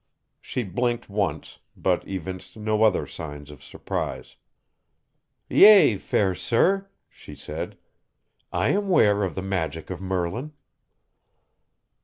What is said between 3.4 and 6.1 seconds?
of surprise. "Yea,